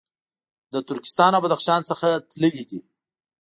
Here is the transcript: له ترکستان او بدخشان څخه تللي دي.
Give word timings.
له 0.73 0.79
ترکستان 0.89 1.31
او 1.33 1.41
بدخشان 1.45 1.81
څخه 1.89 2.07
تللي 2.31 2.51
دي. 2.69 2.79